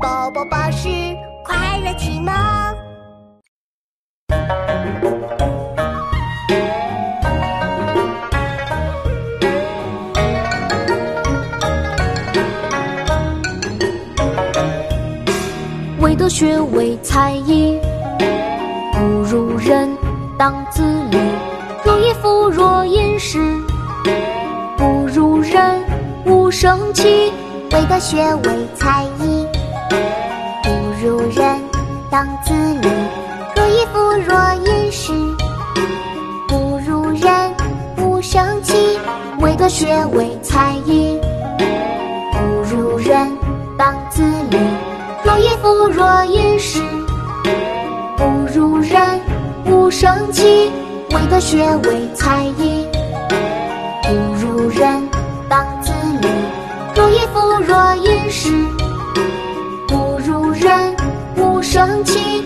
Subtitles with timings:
[0.00, 0.88] 宝宝巴士
[1.44, 2.32] 快乐启蒙。
[16.00, 17.80] 唯德学为才艺，
[18.92, 19.88] 不如人
[20.38, 21.18] 当自砺。
[21.84, 23.38] 若衣服若饮食，
[24.76, 25.82] 不如人
[26.24, 27.32] 无生气。
[27.72, 29.17] 唯德学为才艺，
[29.88, 30.70] 不
[31.02, 31.62] 如人
[32.10, 32.88] 当自砺。
[33.56, 35.12] 若衣服若饮食，
[36.48, 37.54] 不如人
[37.98, 38.98] 勿生气。
[39.40, 41.18] 未得学为才艺，
[42.32, 42.38] 不
[42.74, 43.32] 如人
[43.78, 44.58] 当自砺。
[45.24, 46.80] 若衣服若饮食，
[48.16, 49.20] 不如人
[49.66, 50.70] 勿生气。
[51.10, 52.86] 未得学为才艺，
[54.02, 55.08] 不如人
[55.48, 55.87] 当自。
[61.78, 62.42] 想起。